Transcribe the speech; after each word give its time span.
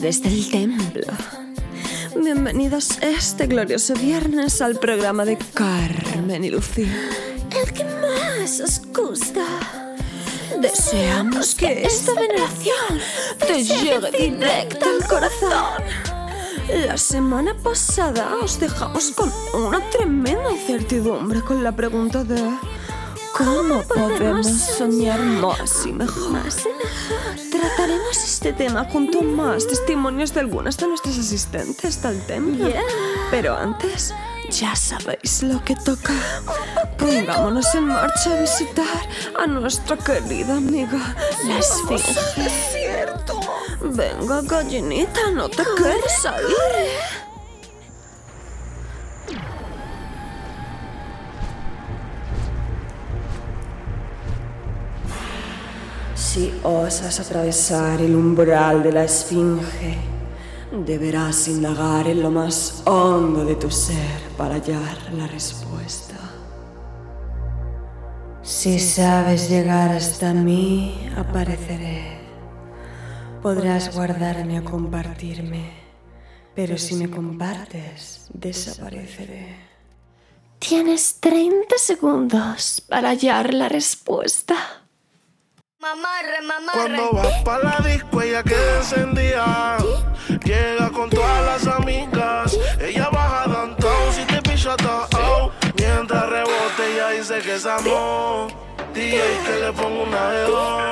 Desde 0.00 0.28
el 0.28 0.50
templo. 0.50 1.04
Bienvenidos 2.14 2.98
este 3.00 3.46
glorioso 3.46 3.94
viernes 3.94 4.60
al 4.60 4.78
programa 4.78 5.24
de 5.24 5.38
Carmen 5.54 6.44
y 6.44 6.50
Lucía. 6.50 6.92
El 7.50 7.72
que 7.72 7.84
más 7.84 8.60
os 8.60 8.82
gusta. 8.92 9.44
Deseamos 10.60 11.54
que 11.54 11.84
esta 11.84 12.12
veneración 12.14 13.00
te 13.38 13.64
llegue 13.64 14.10
directa 14.18 14.86
al 14.86 15.08
corazón. 15.08 15.82
La 16.86 16.98
semana 16.98 17.54
pasada 17.54 18.36
os 18.42 18.60
dejamos 18.60 19.12
con 19.12 19.32
una 19.54 19.80
tremenda 19.90 20.52
incertidumbre 20.52 21.40
con 21.40 21.64
la 21.64 21.74
pregunta 21.74 22.22
de 22.22 22.42
¿Cómo 23.36 23.82
podemos 23.82 24.46
soñar 24.46 25.20
más 25.20 25.84
y 25.84 25.92
mejor? 25.92 26.40
Trataremos 27.50 28.16
este 28.24 28.52
tema 28.54 28.84
junto 28.90 29.20
a 29.20 29.22
más 29.22 29.66
testimonios 29.66 30.32
de 30.32 30.40
algunas 30.40 30.76
de 30.78 30.86
nuestras 30.88 31.18
asistentes 31.18 32.02
del 32.02 32.20
templo. 32.22 32.68
Pero 33.30 33.54
antes, 33.54 34.14
ya 34.50 34.74
sabéis 34.74 35.42
lo 35.42 35.62
que 35.62 35.76
toca. 35.76 36.14
Pongámonos 36.98 37.74
en 37.74 37.84
marcha 37.88 38.38
a 38.38 38.40
visitar 38.40 39.08
a 39.38 39.46
nuestra 39.46 39.98
querida 39.98 40.56
amiga, 40.56 41.14
la 41.44 41.58
Esfinge. 41.58 42.14
Venga, 43.82 44.40
gallinita, 44.42 45.30
no 45.32 45.48
te 45.50 45.62
quedes 45.76 46.24
ahí. 46.24 47.25
Si 56.36 56.52
osas 56.64 57.18
atravesar 57.18 58.02
el 58.02 58.14
umbral 58.14 58.82
de 58.82 58.92
la 58.92 59.04
esfinge, 59.04 59.96
deberás 60.84 61.48
indagar 61.48 62.06
en 62.08 62.22
lo 62.22 62.30
más 62.30 62.82
hondo 62.84 63.42
de 63.42 63.54
tu 63.54 63.70
ser 63.70 64.20
para 64.36 64.56
hallar 64.56 65.14
la 65.14 65.26
respuesta. 65.28 66.18
Si 68.42 68.78
sabes 68.78 69.48
llegar 69.48 69.92
hasta 69.92 70.34
mí, 70.34 71.08
apareceré. 71.16 72.18
Podrás 73.40 73.96
guardarme 73.96 74.60
o 74.60 74.64
compartirme, 74.64 75.70
pero 76.54 76.76
si 76.76 76.96
me 76.96 77.08
compartes, 77.08 78.28
desapareceré. 78.34 79.56
Tienes 80.58 81.16
30 81.18 81.78
segundos 81.78 82.82
para 82.86 83.08
hallar 83.08 83.54
la 83.54 83.70
respuesta. 83.70 84.85
Mamarre, 85.78 86.40
mamarre. 86.40 86.72
Cuando 86.72 87.12
vas 87.12 87.42
pa' 87.44 87.58
la 87.58 87.76
disco, 87.86 88.22
ella 88.22 88.42
queda 88.42 88.78
encendida. 88.78 89.76
Llega 90.42 90.88
con 90.90 91.10
todas 91.10 91.44
las 91.44 91.66
amigas. 91.76 92.58
Ella 92.80 93.10
baja 93.12 93.44
downtown 93.46 94.12
si 94.14 94.24
te 94.24 94.40
picha 94.40 94.74
todo. 94.76 95.52
Mientras 95.76 96.28
rebote, 96.30 96.94
ella 96.94 97.10
dice 97.10 97.40
que 97.40 97.56
es 97.56 97.66
amor. 97.66 98.50
DJ 98.94 99.20
que 99.44 99.60
le 99.60 99.72
ponga 99.72 100.02
una 100.02 100.30
de 100.30 100.42
dos. 100.42 100.82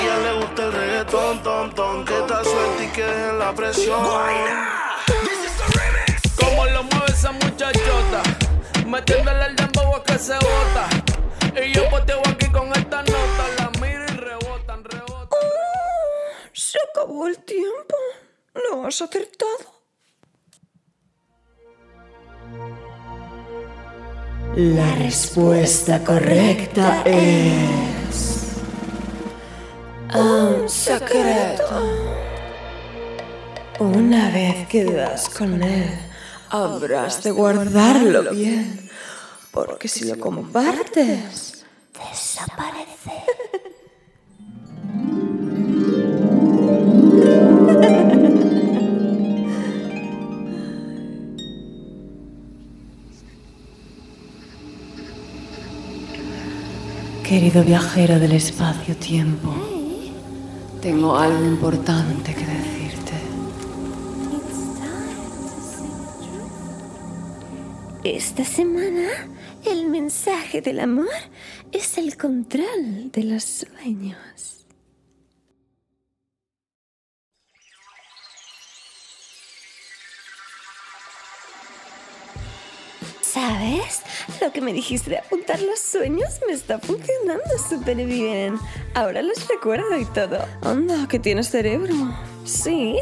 Ella 0.00 0.18
le 0.18 0.32
gusta 0.40 0.64
el 0.64 0.72
reggaetón, 0.72 1.42
ton, 1.42 1.74
ton. 1.74 2.04
Que 2.04 2.18
está 2.18 2.44
suelta 2.44 2.84
y 2.84 2.88
que 2.88 3.04
dejen 3.04 3.38
la 3.38 3.52
presión. 3.54 4.04
Como 6.38 6.64
lo 6.66 6.82
mueve 6.82 7.06
esa 7.08 7.32
muchachota, 7.32 8.22
metiéndole 8.86 9.46
el 9.46 9.56
dembow 9.56 9.96
a 9.96 10.04
que 10.04 10.18
se 10.18 10.34
bota. 10.34 10.88
Y 11.54 11.72
yo 11.72 11.88
poteo 11.90 12.20
aquí 12.28 12.46
con 12.46 12.68
esta 12.74 13.02
nota, 13.02 13.61
Se 16.72 16.78
acabó 16.90 17.26
el 17.26 17.36
tiempo. 17.36 17.96
Lo 18.54 18.86
has 18.86 19.02
acertado. 19.02 19.58
La 24.56 24.94
respuesta 24.94 26.02
correcta 26.02 27.02
es... 27.04 28.56
Un 30.14 30.66
secreto. 30.66 31.82
Una 33.78 34.30
vez 34.30 34.66
que 34.68 34.84
das 34.84 35.28
con 35.28 35.62
él, 35.62 35.90
habrás 36.48 37.22
de 37.22 37.32
guardarlo 37.32 38.30
bien, 38.30 38.88
porque 39.50 39.88
si 39.88 40.06
lo 40.06 40.18
compartes, 40.18 41.66
desaparece. 41.92 43.21
Querido 57.32 57.64
viajero 57.64 58.18
del 58.20 58.32
espacio-tiempo, 58.32 59.54
tengo 60.82 61.16
algo 61.16 61.42
importante 61.46 62.34
que 62.34 62.44
decirte. 62.44 63.12
Esta 68.04 68.44
semana, 68.44 69.08
el 69.64 69.88
mensaje 69.88 70.60
del 70.60 70.80
amor 70.80 71.08
es 71.72 71.96
el 71.96 72.18
control 72.18 73.10
de 73.10 73.24
los 73.24 73.44
sueños. 73.44 74.61
¿Sabes? 83.42 84.02
Lo 84.40 84.52
que 84.52 84.60
me 84.60 84.72
dijiste 84.72 85.10
de 85.10 85.18
apuntar 85.18 85.60
los 85.60 85.80
sueños 85.80 86.38
me 86.46 86.52
está 86.52 86.78
funcionando 86.78 87.42
súper 87.68 87.96
bien. 87.96 88.56
Ahora 88.94 89.20
los 89.20 89.48
recuerdo 89.48 89.98
y 89.98 90.04
todo. 90.04 90.46
Anda, 90.60 91.08
que 91.08 91.18
tienes 91.18 91.50
cerebro. 91.50 91.92
Sí. 92.44 93.00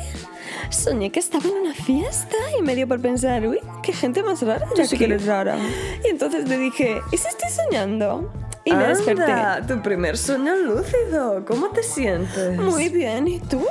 Soñé 0.71 1.13
que 1.13 1.21
estaba 1.21 1.45
en 1.47 1.57
una 1.57 1.75
fiesta 1.75 2.37
y 2.59 2.63
me 2.63 2.75
dio 2.75 2.89
por 2.89 3.03
pensar, 3.03 3.47
uy, 3.47 3.61
qué 3.83 3.93
gente 3.93 4.23
más 4.23 4.41
rara. 4.41 4.67
Yo 4.75 4.87
sí 4.87 4.97
que 4.97 5.05
eres 5.05 5.27
rara. 5.27 5.59
Y 6.03 6.09
entonces 6.09 6.49
le 6.49 6.57
dije, 6.57 7.03
¿y 7.13 7.19
si 7.19 7.29
estoy 7.29 7.51
soñando? 7.51 8.33
Y 8.65 8.73
me 8.73 8.87
desperté. 8.89 9.33
tu 9.67 9.81
primer 9.83 10.17
sueño 10.19 10.55
lúcido. 10.57 11.45
¿Cómo 11.47 11.71
te 11.71 11.83
sientes? 11.83 12.59
Muy 12.59 12.89
bien. 12.89 13.27
¿Y 13.27 13.41
tú? 13.41 13.65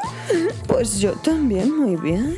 Pues 0.68 1.00
yo 1.00 1.14
también 1.14 1.76
muy 1.76 1.96
bien. 1.96 2.38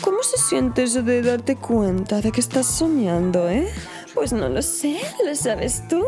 ¿Cómo 0.00 0.22
se 0.22 0.38
siente 0.38 0.82
eso 0.82 1.02
de 1.02 1.22
darte 1.22 1.56
cuenta 1.56 2.20
de 2.20 2.32
que 2.32 2.40
estás 2.40 2.66
soñando, 2.66 3.48
eh? 3.48 3.68
Pues 4.14 4.32
no 4.32 4.48
lo 4.48 4.60
sé, 4.60 4.98
¿lo 5.24 5.34
sabes 5.34 5.86
tú? 5.88 6.04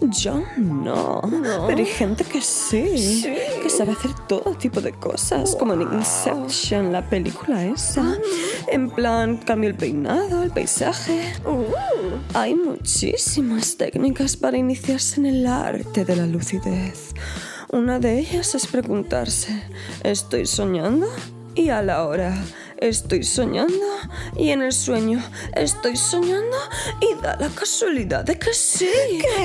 Yo 0.00 0.42
no. 0.56 1.20
Pero 1.66 1.78
hay 1.78 1.86
gente 1.86 2.24
que 2.24 2.40
sí, 2.40 3.24
Que 3.62 3.68
sabe 3.68 3.92
hacer 3.92 4.12
todo 4.28 4.54
tipo 4.54 4.80
de 4.80 4.92
cosas. 4.92 5.56
Como 5.56 5.74
en 5.74 5.82
Inception, 5.82 6.92
la 6.92 7.08
película 7.08 7.64
esa. 7.64 8.16
En 8.68 8.88
plan, 8.88 9.38
cambio 9.38 9.70
el 9.70 9.76
peinado, 9.76 10.42
el 10.42 10.50
paisaje. 10.50 11.34
Hay 12.34 12.54
muchísimas 12.54 13.76
técnicas 13.76 14.36
para 14.36 14.56
iniciarse 14.56 15.20
en 15.20 15.26
el 15.26 15.46
arte 15.46 16.04
de 16.04 16.16
la 16.16 16.26
lucidez. 16.26 17.14
Una 17.72 17.98
de 17.98 18.18
ellas 18.18 18.54
es 18.54 18.66
preguntarse, 18.66 19.62
¿estoy 20.02 20.46
soñando? 20.46 21.06
Y 21.54 21.68
a 21.70 21.82
la 21.82 22.04
hora, 22.04 22.36
estoy 22.80 23.22
soñando 23.24 23.84
y 24.36 24.50
en 24.50 24.62
el 24.62 24.72
sueño 24.72 25.22
estoy 25.54 25.96
soñando 25.96 26.56
y 27.00 27.20
da 27.22 27.36
la 27.38 27.48
casualidad 27.48 28.24
de 28.24 28.38
que 28.38 28.52
sí. 28.54 28.90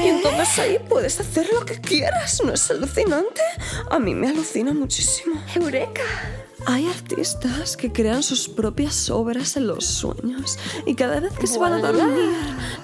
Y 0.04 0.08
entonces 0.08 0.60
ahí 0.60 0.80
puedes 0.88 1.20
hacer 1.20 1.48
lo 1.54 1.66
que 1.66 1.80
quieras, 1.80 2.42
¿no 2.44 2.54
es 2.54 2.70
alucinante? 2.72 3.42
A 3.90 4.00
mí 4.00 4.16
me 4.16 4.30
alucina 4.30 4.74
muchísimo. 4.74 5.42
¡Eureka! 5.56 6.02
Hay 6.68 6.88
artistas 6.88 7.78
que 7.78 7.92
crean 7.92 8.24
sus 8.24 8.50
propias 8.50 9.10
obras 9.10 9.56
en 9.56 9.68
los 9.68 9.86
sueños 9.86 10.58
y 10.86 10.96
cada 10.96 11.20
vez 11.20 11.34
que 11.34 11.48
se 11.48 11.60
van 11.60 11.74
a 11.74 11.92
dormir 11.92 12.32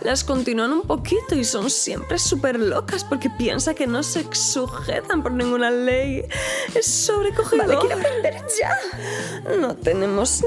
las 0.04 0.24
continúan 0.24 0.72
un 0.72 0.82
poquito 0.82 1.36
y 1.36 1.44
son 1.44 1.70
siempre 1.70 2.18
súper 2.18 2.60
locas 2.60 3.04
porque 3.04 3.30
piensan 3.30 3.76
que 3.76 3.88
no 3.88 4.04
se 4.04 4.26
sujetan 4.32 5.22
por 5.24 5.32
ninguna 5.32 5.72
ley. 5.72 6.26
Es 6.74 6.86
sobrecogedor. 6.88 7.68
Vale, 7.68 7.80
quiero 7.80 7.96
aprender 7.96 8.36
ya. 8.60 9.58
No 9.58 9.76
tenemos 9.76 10.44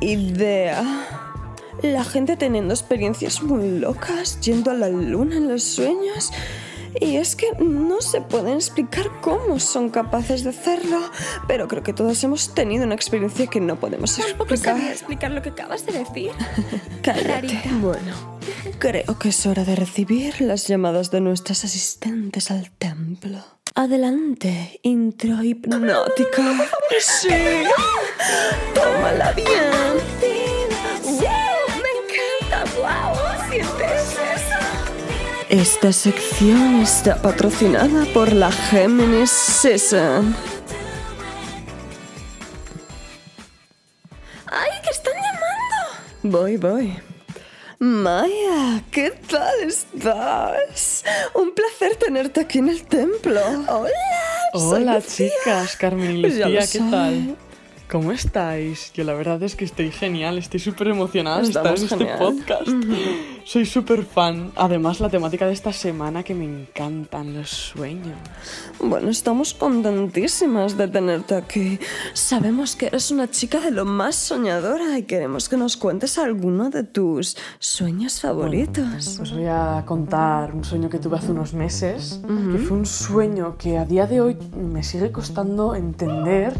ni 0.00 0.10
idea. 0.10 0.82
La 1.82 2.04
gente 2.04 2.36
teniendo 2.36 2.74
experiencias 2.74 3.42
muy 3.42 3.78
locas, 3.78 4.40
yendo 4.40 4.70
a 4.70 4.74
la 4.74 4.88
luna 4.90 5.36
en 5.36 5.48
los 5.48 5.62
sueños. 5.62 6.30
Y 7.00 7.16
es 7.16 7.36
que 7.36 7.46
no 7.58 8.00
se 8.00 8.20
pueden 8.20 8.54
explicar 8.54 9.08
cómo 9.20 9.60
son 9.60 9.90
capaces 9.90 10.42
de 10.44 10.50
hacerlo, 10.50 10.98
pero 11.46 11.68
creo 11.68 11.82
que 11.82 11.92
todos 11.92 12.22
hemos 12.24 12.54
tenido 12.54 12.84
una 12.84 12.94
experiencia 12.94 13.46
que 13.46 13.60
no 13.60 13.76
podemos 13.76 14.16
Tampoco 14.16 14.54
explicar. 14.54 14.76
sabía 14.76 14.92
explicar 14.92 15.30
lo 15.30 15.42
que 15.42 15.50
acabas 15.50 15.86
de 15.86 15.92
decir. 15.92 16.30
Cállate. 17.02 17.60
Bueno, 17.80 18.38
creo 18.78 19.18
que 19.18 19.28
es 19.28 19.46
hora 19.46 19.64
de 19.64 19.76
recibir 19.76 20.40
las 20.40 20.66
llamadas 20.66 21.10
de 21.10 21.20
nuestras 21.20 21.64
asistentes 21.64 22.50
al 22.50 22.70
templo. 22.72 23.38
Adelante, 23.74 24.80
intro 24.82 25.42
hipnótica. 25.42 26.68
Sí. 27.00 27.28
Tómala 28.74 29.32
bien. 29.32 29.46
Esta 35.50 35.92
sección 35.92 36.80
está 36.80 37.20
patrocinada 37.20 38.04
por 38.14 38.32
la 38.32 38.52
Géminis 38.52 39.30
Season. 39.30 40.32
¡Ay, 44.46 44.70
que 44.84 44.90
están 44.90 45.14
llamando! 45.14 46.38
Voy, 46.38 46.56
voy. 46.56 46.96
Maya, 47.80 48.84
¿qué 48.92 49.10
tal 49.10 49.60
estás? 49.66 51.04
Un 51.34 51.52
placer 51.52 51.96
tenerte 51.96 52.42
aquí 52.42 52.58
en 52.58 52.68
el 52.68 52.84
templo. 52.84 53.40
Hola. 53.66 53.90
Hola 54.52 55.02
chicas, 55.02 55.74
Carmen 55.74 56.12
y 56.12 56.18
Lucía, 56.22 56.60
¿qué 56.70 56.78
tal? 56.78 57.36
¿Cómo 57.90 58.12
estáis? 58.12 58.92
Yo 58.92 59.02
la 59.02 59.14
verdad 59.14 59.42
es 59.42 59.56
que 59.56 59.64
estoy 59.64 59.90
genial, 59.90 60.38
estoy 60.38 60.60
súper 60.60 60.86
emocionada 60.86 61.40
de 61.40 61.48
estar 61.48 61.66
en 61.66 61.82
este 61.82 62.06
podcast. 62.18 62.68
Soy 63.50 63.66
súper 63.66 64.04
fan. 64.04 64.52
Además, 64.54 65.00
la 65.00 65.08
temática 65.08 65.44
de 65.44 65.52
esta 65.52 65.72
semana 65.72 66.22
que 66.22 66.36
me 66.36 66.44
encantan, 66.44 67.34
los 67.34 67.50
sueños. 67.50 68.16
Bueno, 68.78 69.10
estamos 69.10 69.54
contentísimas 69.54 70.76
de 70.76 70.86
tenerte 70.86 71.34
aquí. 71.34 71.80
Sabemos 72.12 72.76
que 72.76 72.86
eres 72.86 73.10
una 73.10 73.28
chica 73.28 73.58
de 73.58 73.72
lo 73.72 73.84
más 73.84 74.14
soñadora 74.14 74.96
y 74.96 75.02
queremos 75.02 75.48
que 75.48 75.56
nos 75.56 75.76
cuentes 75.76 76.16
alguno 76.16 76.70
de 76.70 76.84
tus 76.84 77.36
sueños 77.58 78.20
favoritos. 78.20 79.18
Os 79.18 79.32
voy 79.32 79.46
a 79.46 79.82
contar 79.84 80.54
un 80.54 80.62
sueño 80.62 80.88
que 80.88 81.00
tuve 81.00 81.16
hace 81.16 81.32
unos 81.32 81.52
meses, 81.52 82.20
que 82.52 82.58
fue 82.58 82.76
un 82.76 82.86
sueño 82.86 83.58
que 83.58 83.78
a 83.78 83.84
día 83.84 84.06
de 84.06 84.20
hoy 84.20 84.36
me 84.54 84.84
sigue 84.84 85.10
costando 85.10 85.74
entender 85.74 86.54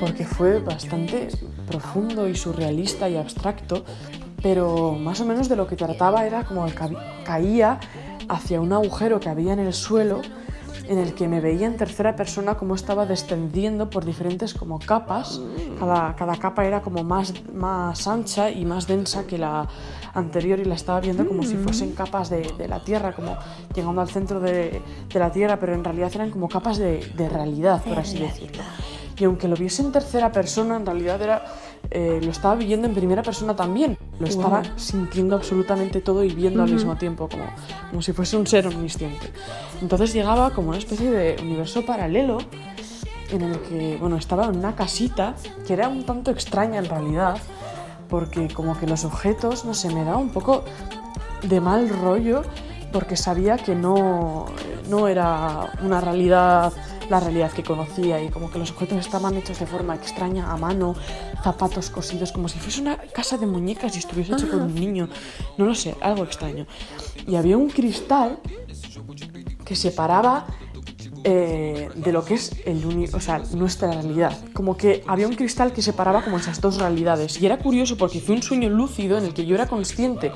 porque 0.00 0.24
fue 0.24 0.60
bastante 0.60 1.28
profundo 1.66 2.26
y 2.26 2.34
surrealista 2.34 3.10
y 3.10 3.16
abstracto, 3.16 3.84
pero 4.44 4.92
más 4.92 5.22
o 5.22 5.24
menos 5.24 5.48
de 5.48 5.56
lo 5.56 5.66
que 5.66 5.74
trataba 5.74 6.26
era 6.26 6.44
como 6.44 6.66
que 6.66 6.74
caía 7.24 7.80
hacia 8.28 8.60
un 8.60 8.74
agujero 8.74 9.18
que 9.18 9.30
había 9.30 9.54
en 9.54 9.58
el 9.58 9.72
suelo 9.72 10.20
en 10.86 10.98
el 10.98 11.14
que 11.14 11.28
me 11.28 11.40
veía 11.40 11.66
en 11.66 11.78
tercera 11.78 12.14
persona 12.14 12.56
cómo 12.56 12.74
estaba 12.74 13.06
descendiendo 13.06 13.88
por 13.88 14.04
diferentes 14.04 14.52
como 14.52 14.78
capas. 14.78 15.40
Cada, 15.78 16.14
cada 16.14 16.36
capa 16.36 16.66
era 16.66 16.82
como 16.82 17.02
más, 17.02 17.32
más 17.54 18.06
ancha 18.06 18.50
y 18.50 18.66
más 18.66 18.86
densa 18.86 19.26
que 19.26 19.38
la 19.38 19.66
anterior 20.12 20.58
y 20.58 20.66
la 20.66 20.74
estaba 20.74 21.00
viendo 21.00 21.26
como 21.26 21.42
si 21.42 21.56
fuesen 21.56 21.92
capas 21.92 22.28
de, 22.28 22.42
de 22.58 22.68
la 22.68 22.84
Tierra, 22.84 23.14
como 23.14 23.38
llegando 23.74 24.02
al 24.02 24.10
centro 24.10 24.40
de, 24.40 24.82
de 25.08 25.18
la 25.18 25.32
Tierra, 25.32 25.58
pero 25.58 25.72
en 25.72 25.82
realidad 25.82 26.12
eran 26.14 26.30
como 26.30 26.50
capas 26.50 26.76
de, 26.76 27.10
de 27.16 27.30
realidad, 27.30 27.82
por 27.82 27.98
así 27.98 28.18
decirlo. 28.18 28.62
Y 29.16 29.24
aunque 29.24 29.48
lo 29.48 29.56
viese 29.56 29.80
en 29.80 29.90
tercera 29.90 30.30
persona, 30.32 30.76
en 30.76 30.84
realidad 30.84 31.22
era, 31.22 31.44
eh, 31.90 32.20
lo 32.22 32.30
estaba 32.30 32.56
viviendo 32.56 32.86
en 32.86 32.94
primera 32.94 33.22
persona 33.22 33.54
también. 33.56 33.96
Lo 34.20 34.26
estaba 34.26 34.62
sintiendo 34.76 35.34
absolutamente 35.34 36.00
todo 36.00 36.22
y 36.22 36.32
viendo 36.32 36.62
al 36.62 36.70
mismo 36.70 36.96
tiempo, 36.96 37.28
como, 37.28 37.44
como 37.90 38.00
si 38.00 38.12
fuese 38.12 38.36
un 38.36 38.46
ser 38.46 38.66
omnisciente. 38.66 39.32
Entonces 39.82 40.12
llegaba 40.12 40.50
como 40.50 40.68
una 40.68 40.78
especie 40.78 41.10
de 41.10 41.36
universo 41.42 41.84
paralelo 41.84 42.38
en 43.30 43.42
el 43.42 43.58
que, 43.60 43.96
bueno, 44.00 44.16
estaba 44.16 44.44
en 44.46 44.56
una 44.56 44.76
casita 44.76 45.34
que 45.66 45.72
era 45.72 45.88
un 45.88 46.04
tanto 46.04 46.30
extraña 46.30 46.78
en 46.78 46.84
realidad, 46.86 47.38
porque 48.08 48.48
como 48.48 48.78
que 48.78 48.86
los 48.86 49.04
objetos, 49.04 49.64
no 49.64 49.74
sé, 49.74 49.92
me 49.92 50.04
daba 50.04 50.18
un 50.18 50.30
poco 50.30 50.64
de 51.42 51.60
mal 51.60 51.88
rollo 51.88 52.42
porque 52.92 53.16
sabía 53.16 53.56
que 53.56 53.74
no, 53.74 54.46
no 54.88 55.08
era 55.08 55.72
una 55.82 56.00
realidad, 56.00 56.72
la 57.10 57.20
realidad 57.20 57.52
que 57.52 57.62
conocía 57.62 58.22
y 58.22 58.28
como 58.28 58.50
que 58.50 58.58
los 58.58 58.70
objetos 58.70 58.98
estaban 58.98 59.36
hechos 59.36 59.58
de 59.58 59.66
forma 59.66 59.94
extraña, 59.94 60.50
a 60.50 60.56
mano, 60.56 60.94
zapatos 61.42 61.90
cosidos, 61.90 62.32
como 62.32 62.48
si 62.48 62.58
fuese 62.58 62.80
una 62.80 62.96
casa 62.96 63.36
de 63.36 63.46
muñecas 63.46 63.94
y 63.96 63.98
estuviese 63.98 64.32
hecho 64.32 64.48
por 64.50 64.60
un 64.60 64.74
niño, 64.74 65.08
no 65.58 65.66
lo 65.66 65.74
sé, 65.74 65.94
algo 66.00 66.24
extraño. 66.24 66.66
Y 67.26 67.36
había 67.36 67.56
un 67.56 67.68
cristal 67.68 68.38
que 69.64 69.76
separaba 69.76 70.46
eh, 71.24 71.88
de 71.94 72.12
lo 72.12 72.24
que 72.24 72.34
es 72.34 72.52
el 72.66 72.84
uni- 72.84 73.08
o 73.12 73.20
sea, 73.20 73.40
nuestra 73.54 73.90
realidad. 73.90 74.36
Como 74.52 74.76
que 74.76 75.02
había 75.06 75.26
un 75.26 75.34
cristal 75.34 75.72
que 75.72 75.82
separaba 75.82 76.22
como 76.22 76.36
esas 76.36 76.60
dos 76.60 76.78
realidades. 76.78 77.40
Y 77.40 77.46
era 77.46 77.58
curioso 77.58 77.96
porque 77.96 78.20
fue 78.20 78.34
un 78.36 78.42
sueño 78.42 78.68
lúcido 78.68 79.16
en 79.18 79.24
el 79.24 79.34
que 79.34 79.46
yo 79.46 79.54
era 79.54 79.66
consciente 79.66 80.32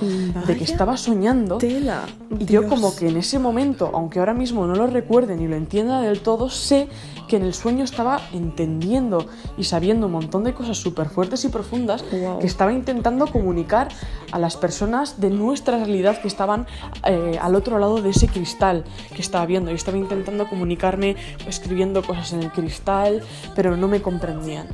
de 0.47 0.57
que 0.57 0.65
estaba 0.65 0.97
soñando. 0.97 1.59
Tela. 1.59 2.03
Y 2.39 2.47
yo 2.47 2.67
como 2.69 2.95
que 2.97 3.09
en 3.09 3.17
ese 3.19 3.39
momento, 3.39 3.91
aunque 3.95 4.19
ahora 4.19 4.35
mismo 4.35 4.67
no 4.67 4.75
lo 4.75 4.87
recuerde 4.87 5.37
ni 5.37 5.47
lo 5.47 5.57
entienda 5.57 6.01
del 6.01 6.21
todo, 6.21 6.49
sé 6.51 6.89
que 7.29 7.37
en 7.37 7.43
el 7.43 7.53
sueño 7.53 7.85
estaba 7.85 8.23
entendiendo 8.33 9.27
y 9.59 9.65
sabiendo 9.65 10.07
un 10.07 10.13
montón 10.13 10.45
de 10.45 10.55
cosas 10.55 10.79
súper 10.79 11.09
fuertes 11.11 11.45
y 11.45 11.49
profundas 11.49 12.03
Wow. 12.11 12.39
que 12.39 12.47
estaba 12.47 12.73
intentando 12.73 13.27
comunicar 13.27 13.89
a 14.33 14.39
las 14.39 14.57
personas 14.57 15.21
de 15.21 15.29
nuestra 15.31 15.77
realidad 15.77 16.21
que 16.23 16.29
estaban 16.29 16.67
eh, 17.05 17.39
al 17.41 17.55
otro 17.55 17.79
lado 17.79 18.01
de 18.01 18.11
ese 18.11 18.29
cristal 18.29 18.85
que 19.15 19.21
estaba 19.21 19.45
viendo. 19.47 19.71
Y 19.71 19.75
estaba 19.75 19.99
intentando 19.99 20.49
comunicarme 20.79 21.17
escribiendo 21.49 22.03
cosas 22.03 22.33
en 22.33 22.43
el 22.43 22.53
cristal, 22.53 23.23
pero 23.55 23.77
no 23.77 23.89
me 23.89 24.01
comprendían. 24.01 24.69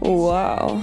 Wow. 0.00 0.82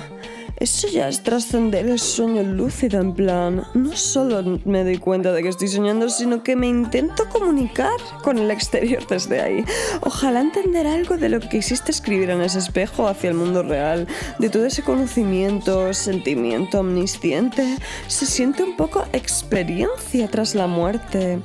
Eso 0.58 0.88
ya 0.88 1.10
es 1.10 1.24
trascender 1.24 1.88
el 1.88 2.00
sueño 2.00 2.44
lúcido, 2.44 3.02
en 3.02 3.14
plan, 3.14 3.64
no 3.74 3.98
solo 3.98 4.60
me 4.66 4.84
doy 4.84 4.98
cuenta 4.98 5.34
de 5.34 5.42
que 5.42 5.50
estoy 5.50 5.68
soñando, 5.68 6.10
sino 6.10 6.44
que 6.44 6.56
me 6.56 6.68
intento 6.68 7.28
comunicar 7.28 7.98
con 8.24 8.38
el 8.38 8.52
exterior 8.52 9.06
desde 9.08 9.42
ahí. 9.42 9.66
Ojalá 10.02 10.42
entender 10.42 10.86
algo 10.86 11.18
de 11.18 11.30
lo 11.30 11.40
que 11.40 11.50
quisiste 11.50 11.92
escribir 11.92 12.30
en 12.30 12.42
ese 12.42 12.60
espejo 12.60 13.08
hacia 13.08 13.32
el 13.32 13.36
mundo 13.36 13.64
real, 13.64 14.08
de 14.38 14.50
todo 14.50 14.66
ese 14.66 14.84
conocimiento, 14.84 15.92
sentimiento 15.94 16.80
omnisciente. 16.80 17.78
Se 18.08 18.28
siente 18.28 18.64
un 18.64 18.78
poco 18.78 19.04
experiencia 19.12 20.28
tras 20.30 20.54
la 20.54 20.68
muerte. 20.68 21.40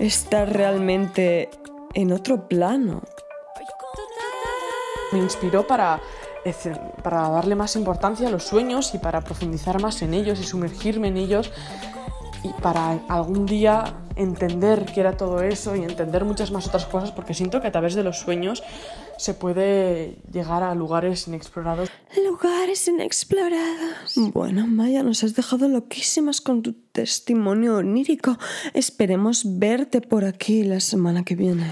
Estar 0.00 0.52
realmente 0.52 1.50
en 1.96 2.12
otro 2.12 2.46
plano. 2.46 3.02
me 5.12 5.18
inspiró 5.18 5.66
para, 5.66 5.98
para 7.02 7.28
darle 7.30 7.54
más 7.54 7.74
importancia 7.74 8.28
a 8.28 8.30
los 8.30 8.44
sueños 8.44 8.94
y 8.94 8.98
para 8.98 9.22
profundizar 9.22 9.80
más 9.80 10.02
en 10.02 10.12
ellos 10.12 10.38
y 10.38 10.44
sumergirme 10.44 11.08
en 11.08 11.16
ellos 11.16 11.50
y 12.48 12.62
para 12.62 12.92
algún 13.08 13.46
día 13.46 13.94
entender 14.16 14.86
qué 14.94 15.00
era 15.00 15.16
todo 15.16 15.42
eso 15.42 15.76
y 15.76 15.82
entender 15.82 16.24
muchas 16.24 16.50
más 16.50 16.66
otras 16.66 16.86
cosas 16.86 17.12
porque 17.12 17.34
siento 17.34 17.60
que 17.60 17.66
a 17.68 17.72
través 17.72 17.94
de 17.94 18.02
los 18.02 18.18
sueños 18.18 18.62
se 19.18 19.34
puede 19.34 20.16
llegar 20.32 20.62
a 20.62 20.74
lugares 20.74 21.26
inexplorados. 21.28 21.90
Lugares 22.24 22.86
inexplorados. 22.88 24.14
Bueno, 24.32 24.66
Maya, 24.66 25.02
nos 25.02 25.22
has 25.24 25.34
dejado 25.34 25.68
loquísimas 25.68 26.40
con 26.40 26.62
tu 26.62 26.72
testimonio 26.92 27.76
onírico. 27.76 28.38
Esperemos 28.74 29.58
verte 29.58 30.00
por 30.00 30.24
aquí 30.24 30.64
la 30.64 30.80
semana 30.80 31.24
que 31.24 31.34
viene. 31.34 31.70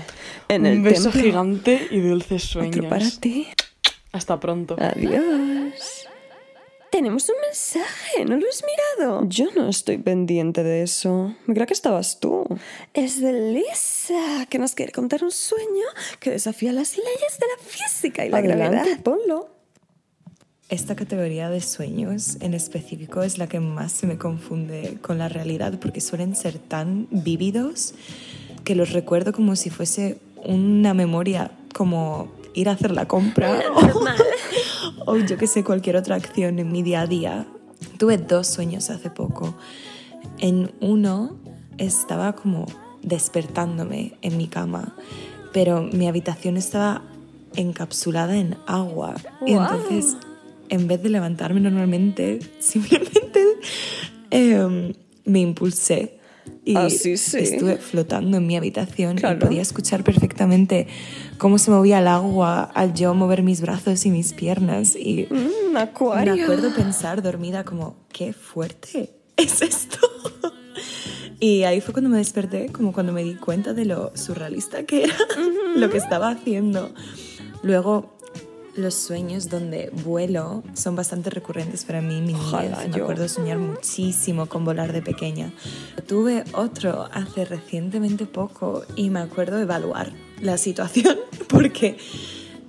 En 0.48 0.66
el 0.66 0.78
Un 0.78 0.84
beso 0.84 1.10
templo. 1.10 1.22
gigante 1.22 1.88
y 1.90 2.00
dulces 2.00 2.54
Otro 2.56 2.70
sueños. 2.70 2.86
para 2.90 3.10
ti. 3.20 3.46
Hasta 4.12 4.38
pronto. 4.38 4.76
Adiós. 4.78 6.03
Tenemos 6.94 7.28
un 7.28 7.34
mensaje, 7.40 8.24
¿no 8.24 8.36
lo 8.36 8.46
has 8.48 8.62
mirado? 8.62 9.26
Yo 9.28 9.46
no 9.56 9.68
estoy 9.68 9.98
pendiente 9.98 10.62
de 10.62 10.84
eso. 10.84 11.34
Me 11.44 11.52
creo 11.52 11.66
que 11.66 11.72
estabas 11.72 12.20
tú. 12.20 12.44
Es 12.92 13.20
de 13.20 13.32
Lisa, 13.32 14.46
que 14.48 14.60
nos 14.60 14.76
quiere 14.76 14.92
contar 14.92 15.24
un 15.24 15.32
sueño 15.32 15.86
que 16.20 16.30
desafía 16.30 16.72
las 16.72 16.96
leyes 16.96 17.40
de 17.40 17.46
la 17.48 17.68
física 17.68 18.24
y 18.24 18.28
la 18.28 18.38
Adelante, 18.38 18.76
gravedad. 18.76 19.02
Ponlo. 19.02 19.48
Esta 20.68 20.94
categoría 20.94 21.50
de 21.50 21.60
sueños 21.62 22.36
en 22.40 22.54
específico 22.54 23.24
es 23.24 23.38
la 23.38 23.48
que 23.48 23.58
más 23.58 23.90
se 23.90 24.06
me 24.06 24.16
confunde 24.16 24.98
con 25.02 25.18
la 25.18 25.28
realidad 25.28 25.76
porque 25.80 26.00
suelen 26.00 26.36
ser 26.36 26.60
tan 26.60 27.08
vívidos 27.10 27.94
que 28.62 28.76
los 28.76 28.92
recuerdo 28.92 29.32
como 29.32 29.56
si 29.56 29.68
fuese 29.68 30.20
una 30.44 30.94
memoria, 30.94 31.50
como 31.74 32.32
ir 32.54 32.68
a 32.68 32.72
hacer 32.72 32.92
la 32.92 33.08
compra 33.08 33.64
o 35.06 35.16
yo 35.16 35.36
que 35.36 35.46
sé, 35.46 35.64
cualquier 35.64 35.96
otra 35.96 36.16
acción 36.16 36.58
en 36.58 36.70
mi 36.72 36.82
día 36.82 37.02
a 37.02 37.06
día. 37.06 37.46
Tuve 37.98 38.18
dos 38.18 38.46
sueños 38.46 38.90
hace 38.90 39.10
poco. 39.10 39.54
En 40.38 40.72
uno 40.80 41.36
estaba 41.78 42.34
como 42.34 42.66
despertándome 43.02 44.14
en 44.22 44.36
mi 44.36 44.46
cama, 44.48 44.94
pero 45.52 45.82
mi 45.82 46.08
habitación 46.08 46.56
estaba 46.56 47.02
encapsulada 47.56 48.36
en 48.36 48.56
agua. 48.66 49.14
Y 49.46 49.52
Guau. 49.54 49.62
entonces, 49.74 50.16
en 50.68 50.86
vez 50.88 51.02
de 51.02 51.10
levantarme 51.10 51.60
normalmente, 51.60 52.38
simplemente 52.60 53.44
em, 54.30 54.92
me 55.24 55.40
impulsé. 55.40 56.18
Y 56.64 56.76
Ah, 56.76 56.90
sí, 56.90 57.16
sí. 57.16 57.38
estuve 57.38 57.76
flotando 57.76 58.36
en 58.38 58.46
mi 58.46 58.56
habitación 58.56 59.16
Claro. 59.16 59.36
y 59.36 59.40
podía 59.40 59.62
escuchar 59.62 60.04
perfectamente 60.04 60.86
cómo 61.38 61.58
se 61.58 61.70
movía 61.70 61.98
el 61.98 62.08
agua 62.08 62.62
al 62.62 62.94
yo 62.94 63.14
mover 63.14 63.42
mis 63.42 63.60
brazos 63.60 64.04
y 64.06 64.10
mis 64.10 64.32
piernas. 64.32 64.96
Y 64.96 65.26
Mm, 65.30 65.76
acuario. 65.76 66.34
me 66.36 66.42
acuerdo 66.42 66.74
pensar 66.74 67.22
dormida 67.22 67.64
como, 67.64 67.96
qué 68.12 68.32
fuerte 68.32 69.10
es 69.36 69.62
esto. 69.62 69.98
Y 71.40 71.64
ahí 71.64 71.80
fue 71.80 71.92
cuando 71.92 72.08
me 72.08 72.18
desperté, 72.18 72.70
como 72.72 72.92
cuando 72.92 73.12
me 73.12 73.22
di 73.22 73.34
cuenta 73.34 73.74
de 73.74 73.84
lo 73.84 74.12
surrealista 74.16 74.84
que 74.84 75.04
era 75.04 75.14
lo 75.76 75.90
que 75.90 75.98
estaba 75.98 76.30
haciendo. 76.30 76.90
Luego, 77.62 78.16
los 78.76 78.94
sueños 78.94 79.50
donde 79.50 79.90
vuelo 80.04 80.62
son 80.74 80.96
bastante 80.96 81.30
recurrentes 81.30 81.84
para 81.84 82.00
mí. 82.00 82.20
Mi 82.20 82.32
niñez. 82.32 82.40
Ojalá 82.46 82.78
me 82.88 82.96
yo. 82.96 83.02
acuerdo 83.04 83.28
soñar 83.28 83.58
muchísimo 83.58 84.46
con 84.46 84.64
volar 84.64 84.92
de 84.92 85.02
pequeña. 85.02 85.52
Tuve 86.06 86.44
otro 86.54 87.08
hace 87.12 87.44
recientemente 87.44 88.26
poco 88.26 88.82
y 88.96 89.10
me 89.10 89.20
acuerdo 89.20 89.58
evaluar 89.60 90.12
la 90.44 90.58
situación 90.58 91.16
porque 91.48 91.96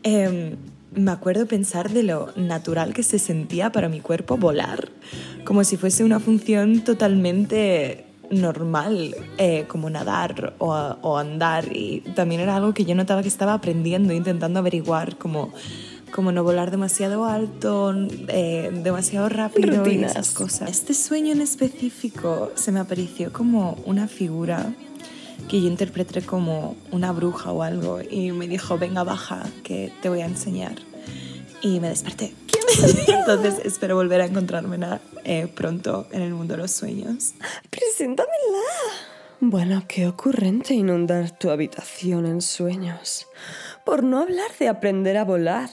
em, 0.03 0.55
me 0.95 1.11
acuerdo 1.11 1.45
pensar 1.45 1.91
de 1.91 2.03
lo 2.03 2.29
natural 2.35 2.93
que 2.93 3.03
se 3.03 3.19
sentía 3.19 3.71
para 3.71 3.89
mi 3.89 3.99
cuerpo 3.99 4.37
volar, 4.37 4.89
como 5.43 5.63
si 5.63 5.77
fuese 5.77 6.03
una 6.03 6.19
función 6.19 6.81
totalmente 6.81 8.05
normal, 8.31 9.15
eh, 9.37 9.65
como 9.67 9.89
nadar 9.89 10.55
o, 10.57 10.71
o 11.01 11.17
andar. 11.17 11.75
Y 11.75 11.99
también 12.15 12.41
era 12.41 12.55
algo 12.55 12.73
que 12.73 12.85
yo 12.85 12.95
notaba 12.95 13.21
que 13.21 13.27
estaba 13.27 13.53
aprendiendo, 13.53 14.13
intentando 14.13 14.59
averiguar, 14.59 15.17
como, 15.17 15.53
como 16.11 16.31
no 16.31 16.43
volar 16.43 16.71
demasiado 16.71 17.25
alto, 17.25 17.93
eh, 18.29 18.71
demasiado 18.83 19.29
rápido 19.29 19.73
y 19.73 19.77
Rutinas. 19.77 20.11
esas 20.11 20.31
cosas. 20.31 20.69
Este 20.69 20.93
sueño 20.93 21.33
en 21.33 21.41
específico 21.41 22.51
se 22.55 22.71
me 22.71 22.79
apareció 22.79 23.31
como 23.33 23.77
una 23.85 24.07
figura 24.07 24.73
que 25.47 25.61
yo 25.61 25.67
interpreté 25.67 26.21
como 26.21 26.75
una 26.91 27.11
bruja 27.11 27.51
o 27.51 27.63
algo 27.63 27.99
y 28.01 28.31
me 28.31 28.47
dijo, 28.47 28.77
venga, 28.77 29.03
baja, 29.03 29.43
que 29.63 29.91
te 30.01 30.09
voy 30.09 30.21
a 30.21 30.25
enseñar. 30.25 30.75
Y 31.61 31.79
me 31.79 31.89
desperté. 31.89 32.33
Entonces 33.07 33.55
espero 33.63 33.95
volver 33.95 34.21
a 34.21 34.25
encontrarme 34.25 34.77
eh, 35.23 35.47
pronto 35.47 36.07
en 36.11 36.21
el 36.21 36.33
mundo 36.33 36.55
de 36.55 36.61
los 36.61 36.71
sueños. 36.71 37.33
Preséntamela. 37.69 38.31
Bueno, 39.39 39.83
qué 39.87 40.07
ocurrente 40.07 40.73
inundar 40.73 41.37
tu 41.37 41.49
habitación 41.49 42.25
en 42.25 42.41
sueños. 42.41 43.27
Por 43.85 44.03
no 44.03 44.21
hablar 44.21 44.51
de 44.59 44.67
aprender 44.67 45.17
a 45.17 45.25
volar. 45.25 45.69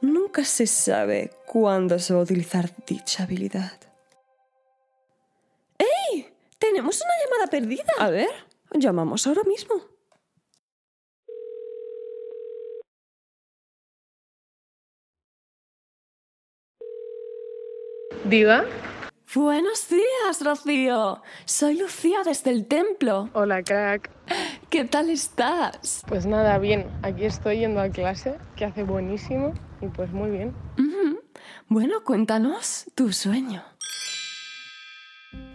Nunca 0.00 0.44
se 0.44 0.66
sabe 0.66 1.30
cuándo 1.46 1.98
se 1.98 2.14
va 2.14 2.20
a 2.20 2.22
utilizar 2.22 2.72
dicha 2.86 3.24
habilidad. 3.24 3.72
¡Ey! 5.78 6.28
Tenemos 6.58 7.00
una 7.00 7.12
llamada 7.24 7.50
perdida. 7.50 7.92
A 7.98 8.10
ver, 8.10 8.30
llamamos 8.74 9.26
ahora 9.26 9.42
mismo. 9.44 9.74
Diga. 18.24 18.64
Buenos 19.34 19.88
días, 19.88 20.44
Rocío. 20.44 21.22
Soy 21.44 21.78
Lucía 21.78 22.20
desde 22.24 22.50
el 22.50 22.66
templo. 22.66 23.30
Hola, 23.32 23.62
crack. 23.62 24.10
¿Qué 24.70 24.84
tal 24.84 25.10
estás? 25.10 26.02
Pues 26.06 26.26
nada, 26.26 26.58
bien. 26.58 26.90
Aquí 27.02 27.24
estoy 27.24 27.60
yendo 27.60 27.80
a 27.80 27.88
clase, 27.88 28.38
que 28.56 28.64
hace 28.64 28.82
buenísimo. 28.82 29.54
Y 29.80 29.86
pues 29.88 30.10
muy 30.12 30.30
bien. 30.30 30.54
Bueno, 31.68 32.02
cuéntanos 32.04 32.86
tu 32.94 33.12
sueño. 33.12 33.62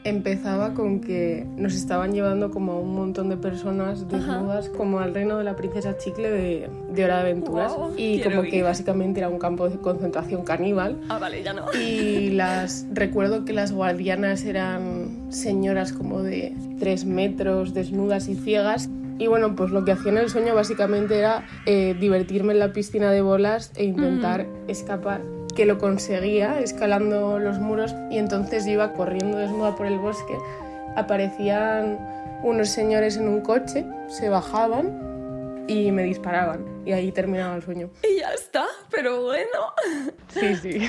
Empezaba 0.06 0.74
con 0.74 1.00
que 1.00 1.46
nos 1.56 1.76
estaban 1.76 2.12
llevando 2.12 2.52
como 2.52 2.74
a 2.74 2.80
un 2.80 2.94
montón 2.94 3.30
de 3.30 3.38
personas 3.38 4.10
desnudas, 4.10 4.70
como 4.70 5.00
al 5.00 5.14
reino 5.14 5.38
de 5.38 5.46
la 5.46 5.56
princesa 5.56 5.98
Chicle 5.98 6.30
de, 6.30 6.70
de 6.92 7.06
Hora 7.06 7.16
de 7.18 7.22
Aventuras. 7.22 7.74
Guau, 7.74 7.94
y 7.98 8.22
como 8.22 8.42
que 8.42 8.58
ir. 8.58 8.64
básicamente 8.64 9.22
era 9.22 9.30
un 9.30 9.40
campo 9.40 9.70
de 9.70 9.78
concentración 9.78 10.44
caníbal. 10.44 11.00
Ah, 11.08 11.20
vale, 11.20 11.42
ya 11.42 11.54
no. 11.54 11.66
Y 11.74 12.32
las 12.32 12.86
recuerdo 12.92 13.46
que 13.46 13.54
las 13.54 13.72
guardianas 13.72 14.44
eran 14.44 15.32
señoras 15.32 15.94
como 15.94 16.22
de 16.22 16.54
tres 16.80 17.06
metros, 17.06 17.74
desnudas 17.74 18.28
y 18.28 18.36
ciegas. 18.36 18.90
Y 19.20 19.28
bueno, 19.28 19.56
pues 19.56 19.72
lo 19.72 19.86
que 19.86 19.94
hacía 19.94 20.12
en 20.12 20.18
el 20.18 20.30
sueño 20.30 20.54
básicamente 20.56 21.18
era 21.18 21.46
eh, 21.66 21.96
divertirme 21.98 22.54
en 22.54 22.60
la 22.60 22.74
piscina 22.74 23.12
de 23.12 23.22
bolas 23.22 23.72
e 23.76 23.86
intentar 23.86 24.48
escapar. 24.68 25.22
Que 25.56 25.66
lo 25.66 25.78
conseguía 25.78 26.60
escalando 26.60 27.40
los 27.40 27.60
muros 27.60 27.96
y 28.10 28.18
entonces 28.18 28.66
yo 28.66 28.72
iba 28.72 28.94
corriendo 28.94 29.38
desnuda 29.38 29.76
por 29.76 29.86
el 29.86 30.00
bosque. 30.00 30.38
Aparecían 30.96 32.00
unos 32.44 32.70
señores 32.70 33.18
en 33.18 33.28
un 33.28 33.42
coche, 33.42 33.86
se 34.08 34.30
bajaban 34.30 35.66
y 35.68 35.92
me 35.92 36.04
disparaban. 36.04 36.66
Y 36.86 36.92
ahí 36.92 37.12
terminaba 37.12 37.56
el 37.56 37.64
sueño. 37.64 37.90
Y 38.04 38.20
ya 38.20 38.34
está, 38.34 38.66
pero 38.90 39.24
bueno. 39.24 39.74
Sí, 40.30 40.56
sí. 40.56 40.82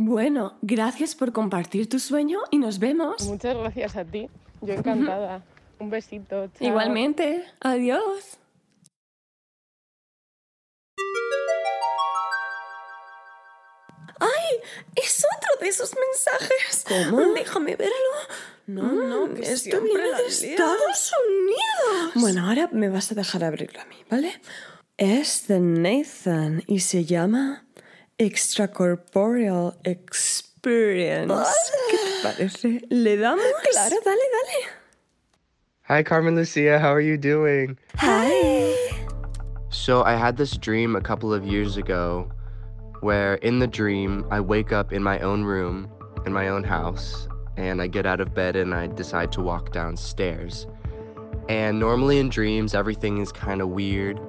Bueno, 0.00 0.56
gracias 0.62 1.16
por 1.16 1.32
compartir 1.32 1.88
tu 1.88 1.98
sueño 1.98 2.38
y 2.52 2.58
nos 2.58 2.78
vemos. 2.78 3.26
Muchas 3.26 3.56
gracias 3.56 3.96
a 3.96 4.04
ti. 4.04 4.28
Yo 4.60 4.74
encantada. 4.74 5.42
Un 5.80 5.90
besito. 5.90 6.46
chao. 6.56 6.68
Igualmente. 6.68 7.44
Adiós. 7.60 8.38
¡Ay! 14.20 14.60
Es 14.94 15.24
otro 15.36 15.60
de 15.60 15.68
esos 15.68 15.94
mensajes. 15.94 16.84
¿Cómo? 16.88 17.34
Déjame 17.34 17.76
verlo. 17.76 17.94
No, 18.66 18.92
no, 18.92 19.34
que 19.34 19.50
esto 19.50 19.80
viene 19.80 20.08
de 20.14 20.26
Estados 20.26 21.12
Unidos. 21.26 22.12
Bueno, 22.16 22.46
ahora 22.46 22.68
me 22.72 22.88
vas 22.88 23.10
a 23.10 23.14
dejar 23.14 23.42
abrirlo 23.42 23.80
a 23.80 23.86
mí, 23.86 23.96
¿vale? 24.10 24.40
Es 24.98 25.46
de 25.48 25.60
Nathan 25.60 26.62
y 26.66 26.80
se 26.80 27.04
llama 27.04 27.64
Extracorporeal 28.18 29.78
Experience. 29.84 31.34
¿Qué 31.90 31.96
te 31.96 32.22
parece? 32.22 32.82
¿Le 32.90 33.16
damos? 33.16 33.44
Claro, 33.70 33.96
dale, 34.04 34.20
dale. 34.32 34.78
Hi, 35.88 36.04
Carmen 36.04 36.36
Lucia. 36.36 36.78
How 36.78 36.92
are 36.92 37.00
you 37.00 37.16
doing? 37.16 37.78
Hi. 37.96 38.74
So, 39.70 40.02
I 40.02 40.12
had 40.12 40.36
this 40.36 40.58
dream 40.58 40.94
a 40.96 41.00
couple 41.00 41.32
of 41.32 41.46
years 41.46 41.78
ago 41.78 42.30
where 43.00 43.34
in 43.36 43.58
the 43.58 43.66
dream, 43.66 44.24
I 44.30 44.40
wake 44.40 44.72
up 44.72 44.92
in 44.92 45.02
my 45.02 45.18
own 45.20 45.44
room, 45.44 45.90
in 46.26 46.32
my 46.32 46.48
own 46.48 46.64
house, 46.64 47.28
and 47.56 47.82
I 47.82 47.86
get 47.86 48.06
out 48.06 48.20
of 48.20 48.34
bed 48.34 48.56
and 48.56 48.74
I 48.74 48.86
decide 48.86 49.32
to 49.32 49.40
walk 49.40 49.72
downstairs. 49.72 50.66
And 51.48 51.80
normally 51.80 52.18
in 52.18 52.28
dreams, 52.28 52.74
everything 52.74 53.18
is 53.18 53.32
kind 53.32 53.60
of 53.60 53.68
weird. 53.68 54.20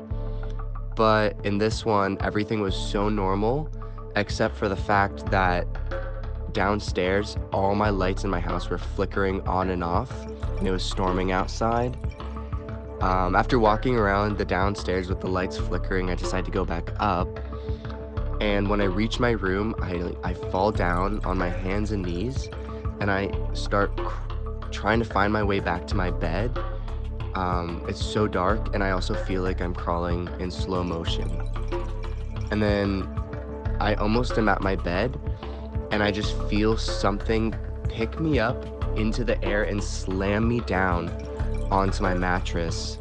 But 0.95 1.37
in 1.45 1.57
this 1.57 1.85
one, 1.85 2.17
everything 2.21 2.61
was 2.61 2.75
so 2.75 3.09
normal, 3.09 3.69
except 4.15 4.55
for 4.55 4.67
the 4.67 4.75
fact 4.75 5.25
that 5.31 5.67
downstairs, 6.53 7.37
all 7.53 7.75
my 7.75 7.89
lights 7.89 8.23
in 8.23 8.29
my 8.29 8.39
house 8.39 8.69
were 8.69 8.77
flickering 8.77 9.41
on 9.47 9.69
and 9.69 9.83
off, 9.83 10.11
and 10.57 10.67
it 10.67 10.71
was 10.71 10.83
storming 10.83 11.31
outside. 11.31 11.97
Um, 13.01 13.35
after 13.35 13.59
walking 13.59 13.95
around 13.95 14.37
the 14.37 14.45
downstairs 14.45 15.07
with 15.07 15.21
the 15.21 15.27
lights 15.27 15.57
flickering, 15.57 16.09
I 16.09 16.15
decide 16.15 16.45
to 16.45 16.51
go 16.51 16.65
back 16.65 16.91
up. 16.99 17.39
And 18.39 18.69
when 18.69 18.81
I 18.81 18.85
reach 18.85 19.19
my 19.19 19.31
room, 19.31 19.75
I, 19.81 20.13
I 20.23 20.33
fall 20.33 20.71
down 20.71 21.19
on 21.25 21.37
my 21.37 21.49
hands 21.49 21.91
and 21.91 22.05
knees 22.05 22.49
and 22.99 23.09
I 23.09 23.31
start 23.53 23.95
cr- 23.97 24.65
trying 24.71 24.99
to 24.99 25.05
find 25.05 25.31
my 25.31 25.43
way 25.43 25.59
back 25.59 25.87
to 25.87 25.95
my 25.95 26.11
bed. 26.11 26.57
Um, 27.35 27.83
it's 27.87 28.03
so 28.03 28.27
dark, 28.27 28.73
and 28.73 28.83
I 28.83 28.91
also 28.91 29.13
feel 29.13 29.41
like 29.41 29.61
I'm 29.61 29.73
crawling 29.73 30.27
in 30.39 30.51
slow 30.51 30.83
motion. 30.83 31.29
And 32.51 32.61
then 32.61 33.07
I 33.79 33.93
almost 33.95 34.37
am 34.37 34.49
at 34.49 34.61
my 34.61 34.75
bed, 34.75 35.19
and 35.91 36.03
I 36.03 36.11
just 36.11 36.37
feel 36.49 36.77
something 36.77 37.55
pick 37.87 38.19
me 38.19 38.39
up 38.39 38.65
into 38.97 39.23
the 39.23 39.43
air 39.43 39.63
and 39.63 39.83
slam 39.83 40.47
me 40.47 40.59
down 40.61 41.09
onto 41.71 42.03
my 42.03 42.13
mattress. 42.13 42.97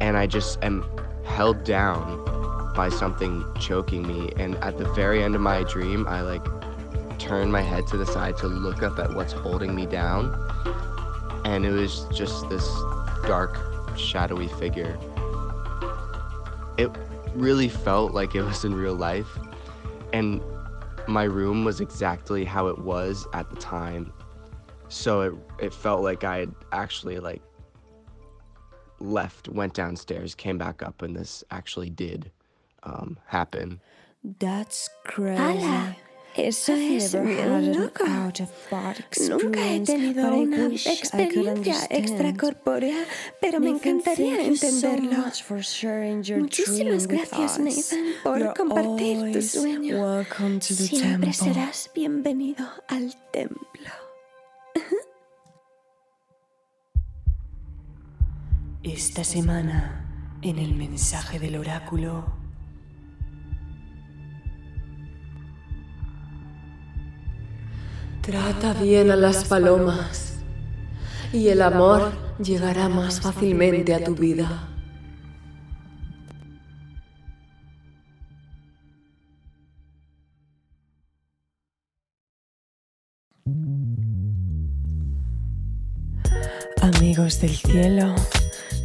And 0.00 0.16
I 0.16 0.26
just 0.26 0.62
am 0.62 0.84
held 1.24 1.64
down 1.64 2.39
by 2.80 2.88
something 2.88 3.44
choking 3.60 4.08
me. 4.08 4.32
And 4.36 4.54
at 4.64 4.78
the 4.78 4.86
very 4.94 5.22
end 5.22 5.34
of 5.34 5.42
my 5.42 5.64
dream, 5.64 6.08
I 6.08 6.22
like 6.22 6.42
turn 7.18 7.50
my 7.50 7.60
head 7.60 7.86
to 7.88 7.98
the 7.98 8.06
side 8.06 8.38
to 8.38 8.46
look 8.46 8.82
up 8.82 8.98
at 8.98 9.12
what's 9.12 9.34
holding 9.34 9.74
me 9.74 9.84
down. 9.84 10.32
And 11.44 11.66
it 11.66 11.72
was 11.72 12.06
just 12.14 12.48
this 12.48 12.66
dark, 13.26 13.54
shadowy 13.98 14.48
figure. 14.48 14.98
It 16.78 16.90
really 17.34 17.68
felt 17.68 18.14
like 18.14 18.34
it 18.34 18.40
was 18.40 18.64
in 18.64 18.74
real 18.74 18.94
life. 18.94 19.28
And 20.14 20.40
my 21.06 21.24
room 21.24 21.66
was 21.66 21.82
exactly 21.82 22.46
how 22.46 22.68
it 22.68 22.78
was 22.78 23.26
at 23.34 23.50
the 23.50 23.56
time. 23.56 24.10
So 24.88 25.20
it, 25.20 25.34
it 25.66 25.74
felt 25.74 26.02
like 26.02 26.24
I 26.24 26.38
had 26.38 26.54
actually 26.72 27.18
like 27.18 27.42
left, 29.00 29.50
went 29.50 29.74
downstairs, 29.74 30.34
came 30.34 30.56
back 30.56 30.82
up, 30.82 31.02
and 31.02 31.14
this 31.14 31.44
actually 31.50 31.90
did 31.90 32.30
um, 32.82 33.18
happen. 33.26 33.80
That's 34.22 34.90
crazy. 35.04 35.96
Eso 36.36 36.74
es 36.74 37.12
loco. 37.12 38.04
Nunca 39.28 39.66
he 39.66 39.80
tenido 39.80 40.32
una 40.32 40.66
experiencia 40.66 41.86
extracorpórea, 41.90 43.04
pero 43.40 43.58
me 43.58 43.70
encantaría 43.70 44.44
entenderlo. 44.44 45.24
Muchísimas 46.38 47.06
gracias, 47.08 47.58
Nathan, 47.58 48.04
por 48.22 48.54
compartir 48.54 49.32
tu 49.32 49.42
sueño. 49.42 50.24
Siempre 50.60 51.32
serás 51.32 51.90
bienvenido 51.94 52.64
al 52.86 53.16
templo. 53.32 53.90
Esta 58.82 59.24
semana, 59.24 60.38
en 60.42 60.58
el 60.58 60.74
mensaje 60.74 61.38
del 61.38 61.56
oráculo. 61.56 62.39
Trata 68.30 68.74
bien 68.74 69.10
a 69.10 69.16
las 69.16 69.42
palomas 69.42 70.34
y 71.32 71.48
el 71.48 71.62
amor 71.62 72.12
llegará 72.38 72.88
más 72.88 73.20
fácilmente 73.20 73.92
a 73.92 74.04
tu 74.04 74.14
vida. 74.14 74.68
Amigos 86.82 87.40
del 87.40 87.56
cielo, 87.56 88.14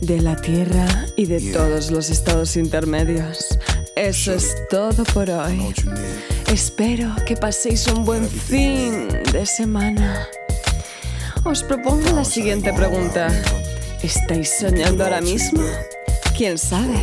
de 0.01 0.21
la 0.21 0.35
tierra 0.37 0.87
y 1.15 1.27
de 1.27 1.53
todos 1.53 1.91
los 1.91 2.09
estados 2.09 2.57
intermedios. 2.57 3.59
Eso 3.95 4.33
es 4.33 4.55
todo 4.71 5.03
por 5.03 5.29
hoy. 5.29 5.71
Espero 6.47 7.15
que 7.25 7.35
paséis 7.35 7.87
un 7.87 8.05
buen 8.05 8.29
fin 8.29 9.07
de 9.31 9.45
semana. 9.45 10.27
Os 11.43 11.63
propongo 11.63 12.11
la 12.11 12.23
siguiente 12.23 12.71
pregunta. 12.71 13.27
¿Estáis 14.01 14.57
soñando 14.59 15.03
ahora 15.03 15.21
mismo? 15.21 15.61
¿Quién 16.37 16.57
sabe? 16.57 17.01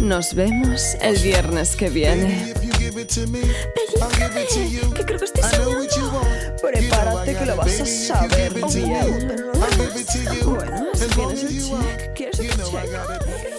Nos 0.00 0.34
vemos 0.34 0.96
el 1.00 1.16
viernes 1.18 1.76
que 1.76 1.88
viene. 1.88 2.52
Pellízcame, 2.54 4.46
que 4.94 5.04
creo 5.04 5.18
que 5.18 5.24
estoy 5.24 5.42
soñando. 5.42 6.22
Prepárate 6.60 7.34
que 7.36 7.46
lo 7.46 7.56
vas 7.56 7.80
a 7.80 7.86
saber 7.86 8.54
bien. 8.54 9.52
Bueno, 9.54 10.74
¿tienes 11.14 11.42
el 11.44 11.62
check? 11.62 12.14
¿Quieres 12.14 12.38
el 12.40 12.48
check? 12.50 13.53